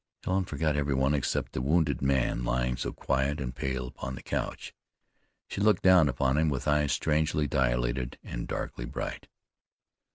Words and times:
Helen 0.23 0.45
forgot 0.45 0.75
every 0.75 0.95
one 0.95 1.13
except 1.13 1.51
the 1.51 1.61
wounded 1.61 2.01
man 2.01 2.43
lying 2.43 2.75
so 2.75 2.91
quiet 2.91 3.39
and 3.39 3.53
pale 3.55 3.85
upon 3.85 4.15
the 4.15 4.23
couch. 4.23 4.73
She 5.47 5.61
looked 5.61 5.83
down 5.83 6.09
upon 6.09 6.37
him 6.39 6.49
with 6.49 6.67
eyes 6.67 6.91
strangely 6.91 7.45
dilated, 7.45 8.17
and 8.23 8.47
darkly 8.47 8.85
bright. 8.85 9.27